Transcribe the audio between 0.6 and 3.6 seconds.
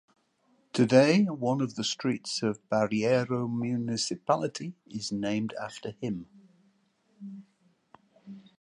Today, one of the streets of Barreiro